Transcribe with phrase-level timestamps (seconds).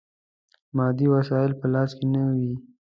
[0.77, 2.53] مادي وسایل په لاس کې نه وي.